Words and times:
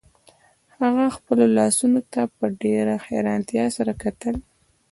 هغه 0.79 1.05
خپلو 1.17 1.45
لاسونو 1.57 1.99
ته 2.11 2.21
په 2.37 2.45
ډیره 2.61 2.93
حیرانتیا 3.07 3.65
سره 3.77 3.91
کتل 4.03 4.35